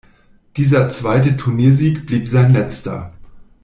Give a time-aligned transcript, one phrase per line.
[0.57, 3.13] Dieser zweite Turniersieg blieb sein letzter.